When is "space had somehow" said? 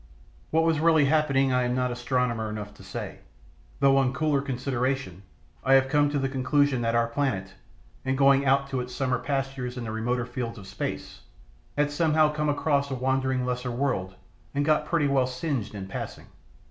10.65-12.31